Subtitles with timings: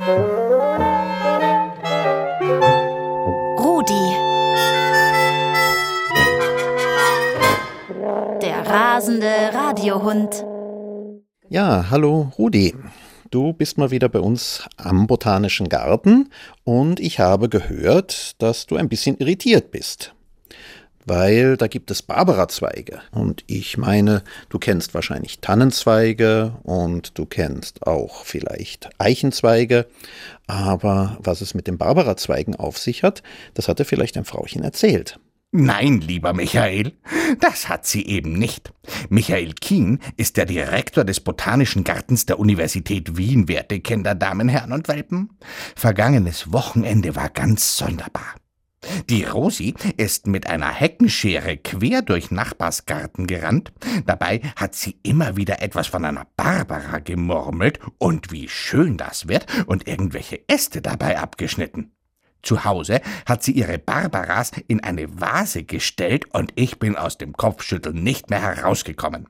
[0.00, 0.16] Rudi.
[8.40, 10.46] Der rasende Radiohund.
[11.50, 12.74] Ja, hallo Rudi.
[13.30, 16.30] Du bist mal wieder bei uns am Botanischen Garten
[16.64, 20.14] und ich habe gehört, dass du ein bisschen irritiert bist.
[21.06, 23.00] Weil da gibt es Barbara-Zweige.
[23.10, 29.86] Und ich meine, du kennst wahrscheinlich Tannenzweige und du kennst auch vielleicht Eichenzweige.
[30.46, 33.22] Aber was es mit den Barbara-Zweigen auf sich hat,
[33.54, 35.18] das hat dir vielleicht ein Frauchen erzählt.
[35.52, 36.92] Nein, lieber Michael,
[37.40, 38.72] das hat sie eben nicht.
[39.08, 44.72] Michael Kien ist der Direktor des Botanischen Gartens der Universität Wien, werte Kinder, Damen, Herren
[44.72, 45.30] und Welpen.
[45.74, 48.36] Vergangenes Wochenende war ganz sonderbar.
[49.08, 53.72] Die Rosi ist mit einer Heckenschere quer durch Nachbars Garten gerannt.
[54.06, 59.46] Dabei hat sie immer wieder etwas von einer Barbara gemurmelt und wie schön das wird
[59.66, 61.92] und irgendwelche Äste dabei abgeschnitten.
[62.42, 67.34] Zu Hause hat sie ihre Barbaras in eine Vase gestellt und ich bin aus dem
[67.34, 69.28] Kopfschütteln nicht mehr herausgekommen.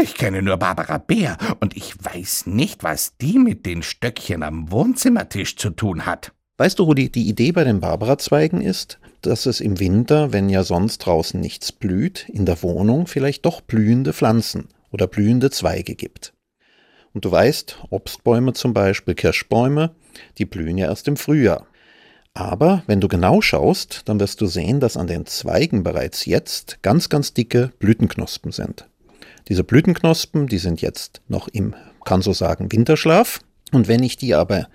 [0.00, 4.70] Ich kenne nur Barbara Bär und ich weiß nicht, was die mit den Stöckchen am
[4.70, 6.32] Wohnzimmertisch zu tun hat.
[6.60, 10.62] Weißt du, Rudi, die Idee bei den Barbara-Zweigen ist, dass es im Winter, wenn ja
[10.62, 16.34] sonst draußen nichts blüht, in der Wohnung vielleicht doch blühende Pflanzen oder blühende Zweige gibt.
[17.14, 19.92] Und du weißt, Obstbäume zum Beispiel, Kirschbäume,
[20.36, 21.66] die blühen ja erst im Frühjahr.
[22.34, 26.82] Aber wenn du genau schaust, dann wirst du sehen, dass an den Zweigen bereits jetzt
[26.82, 28.86] ganz, ganz dicke Blütenknospen sind.
[29.48, 31.74] Diese Blütenknospen, die sind jetzt noch im,
[32.04, 33.40] kann so sagen, Winterschlaf.
[33.72, 34.66] Und wenn ich die aber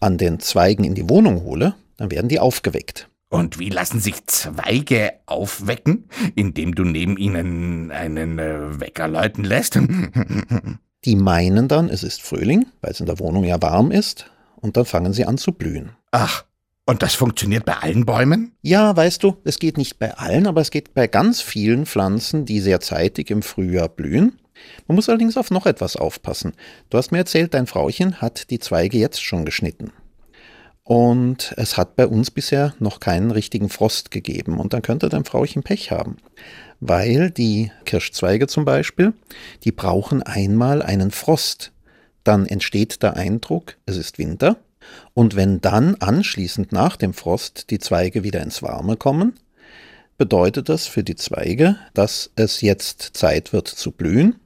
[0.00, 3.08] an den Zweigen in die Wohnung hole, dann werden die aufgeweckt.
[3.30, 9.78] Und wie lassen sich Zweige aufwecken, indem du neben ihnen einen äh, Wecker läuten lässt?
[11.04, 14.76] die meinen dann, es ist Frühling, weil es in der Wohnung ja warm ist, und
[14.76, 15.90] dann fangen sie an zu blühen.
[16.10, 16.44] Ach,
[16.88, 18.52] und das funktioniert bei allen Bäumen?
[18.62, 22.46] Ja, weißt du, es geht nicht bei allen, aber es geht bei ganz vielen Pflanzen,
[22.46, 24.38] die sehr zeitig im Frühjahr blühen.
[24.86, 26.52] Man muss allerdings auf noch etwas aufpassen.
[26.90, 29.92] Du hast mir erzählt, dein Frauchen hat die Zweige jetzt schon geschnitten.
[30.88, 34.58] Und es hat bei uns bisher noch keinen richtigen Frost gegeben.
[34.58, 36.16] Und dann könnte dein Frauchen Pech haben.
[36.80, 39.12] Weil die Kirschzweige zum Beispiel,
[39.64, 41.72] die brauchen einmal einen Frost.
[42.24, 44.56] Dann entsteht der Eindruck, es ist Winter.
[45.12, 49.34] Und wenn dann anschließend nach dem Frost die Zweige wieder ins Warme kommen,
[50.16, 54.36] bedeutet das für die Zweige, dass es jetzt Zeit wird zu blühen.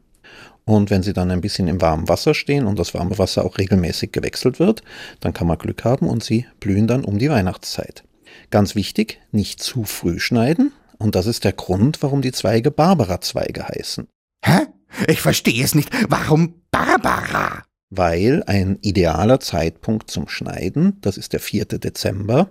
[0.64, 3.58] Und wenn sie dann ein bisschen im warmen Wasser stehen und das warme Wasser auch
[3.58, 4.82] regelmäßig gewechselt wird,
[5.20, 8.04] dann kann man Glück haben und sie blühen dann um die Weihnachtszeit.
[8.50, 10.72] Ganz wichtig, nicht zu früh schneiden.
[10.98, 14.06] Und das ist der Grund, warum die Zweige Barbara-Zweige heißen.
[14.44, 14.66] Hä?
[15.08, 15.90] Ich verstehe es nicht.
[16.08, 17.64] Warum Barbara?
[17.94, 21.66] weil ein idealer Zeitpunkt zum Schneiden, das ist der 4.
[21.66, 22.50] Dezember,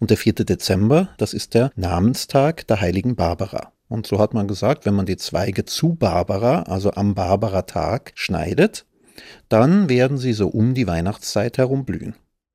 [0.00, 0.32] und der 4.
[0.32, 3.72] Dezember, das ist der Namenstag der heiligen Barbara.
[3.92, 8.86] Und so hat man gesagt, wenn man die Zweige zu Barbara, also am Barbara-Tag, schneidet,
[9.50, 12.14] dann werden sie so um die Weihnachtszeit herum blühen.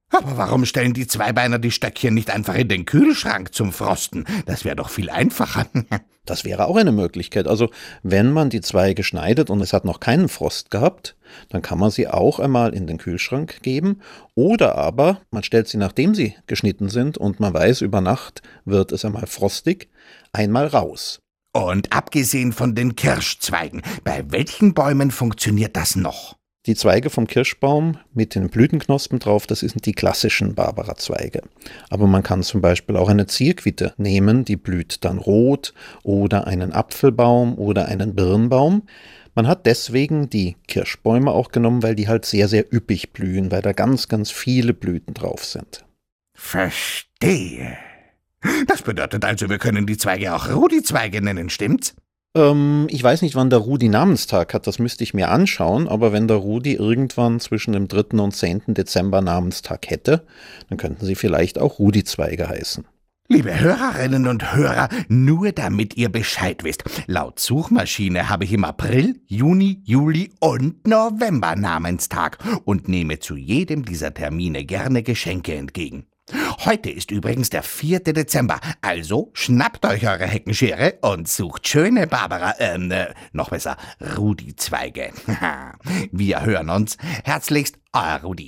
[0.09, 4.25] Aber warum stellen die Zweibeiner die Stöckchen nicht einfach in den Kühlschrank zum Frosten?
[4.47, 5.67] Das wäre doch viel einfacher.
[6.25, 7.47] das wäre auch eine Möglichkeit.
[7.47, 7.69] Also,
[8.01, 11.17] wenn man die Zweige schneidet und es hat noch keinen Frost gehabt,
[11.49, 14.01] dann kann man sie auch einmal in den Kühlschrank geben.
[14.33, 18.91] Oder aber man stellt sie, nachdem sie geschnitten sind und man weiß, über Nacht wird
[18.91, 19.89] es einmal frostig,
[20.33, 21.19] einmal raus.
[21.57, 26.37] Und abgesehen von den Kirschzweigen, bei welchen Bäumen funktioniert das noch?
[26.67, 31.41] Die Zweige vom Kirschbaum mit den Blütenknospen drauf, das sind die klassischen Barbara-Zweige.
[31.89, 35.73] Aber man kann zum Beispiel auch eine Zierquitte nehmen, die blüht dann rot,
[36.03, 38.83] oder einen Apfelbaum oder einen Birnbaum.
[39.33, 43.63] Man hat deswegen die Kirschbäume auch genommen, weil die halt sehr, sehr üppig blühen, weil
[43.63, 45.85] da ganz, ganz viele Blüten drauf sind.
[46.35, 47.79] Verstehe.
[48.67, 51.95] Das bedeutet also, wir können die Zweige auch Rudi-Zweige nennen, stimmt's?
[52.35, 56.13] Ähm, ich weiß nicht, wann der Rudi Namenstag hat, das müsste ich mir anschauen, aber
[56.13, 58.19] wenn der Rudi irgendwann zwischen dem 3.
[58.19, 58.61] und 10.
[58.67, 60.25] Dezember Namenstag hätte,
[60.69, 62.85] dann könnten sie vielleicht auch Rudi-Zweige heißen.
[63.29, 69.19] Liebe Hörerinnen und Hörer, nur damit ihr Bescheid wisst, laut Suchmaschine habe ich im April,
[69.25, 76.05] Juni, Juli und November Namenstag und nehme zu jedem dieser Termine gerne Geschenke entgegen.
[76.65, 77.99] Heute ist übrigens der 4.
[77.99, 83.77] Dezember, also schnappt euch eure Heckenschere und sucht schöne Barbara, ähm, äh, noch besser,
[84.17, 85.11] Rudi-Zweige.
[86.11, 86.97] Wir hören uns.
[87.23, 88.45] Herzlichst, euer Rudi.